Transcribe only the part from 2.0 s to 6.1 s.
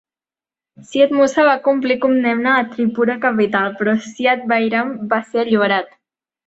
condemna a Tripura capital, però Syed Bairam va ser alliberat.